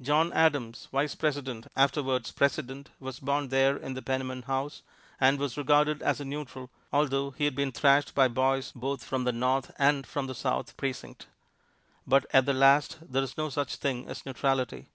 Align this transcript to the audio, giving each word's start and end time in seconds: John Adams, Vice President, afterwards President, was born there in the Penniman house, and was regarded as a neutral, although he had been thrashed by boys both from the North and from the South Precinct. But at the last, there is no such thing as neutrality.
John 0.00 0.32
Adams, 0.32 0.88
Vice 0.90 1.14
President, 1.14 1.68
afterwards 1.76 2.32
President, 2.32 2.90
was 2.98 3.20
born 3.20 3.50
there 3.50 3.76
in 3.76 3.94
the 3.94 4.02
Penniman 4.02 4.42
house, 4.46 4.82
and 5.20 5.38
was 5.38 5.56
regarded 5.56 6.02
as 6.02 6.18
a 6.20 6.24
neutral, 6.24 6.70
although 6.92 7.30
he 7.30 7.44
had 7.44 7.54
been 7.54 7.70
thrashed 7.70 8.16
by 8.16 8.26
boys 8.26 8.72
both 8.72 9.04
from 9.04 9.22
the 9.22 9.30
North 9.32 9.70
and 9.78 10.08
from 10.08 10.26
the 10.26 10.34
South 10.34 10.76
Precinct. 10.76 11.28
But 12.04 12.26
at 12.32 12.46
the 12.46 12.52
last, 12.52 12.98
there 13.00 13.22
is 13.22 13.36
no 13.36 13.48
such 13.48 13.76
thing 13.76 14.08
as 14.08 14.26
neutrality. 14.26 14.88